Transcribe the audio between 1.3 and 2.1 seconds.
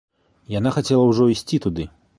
ісці туды.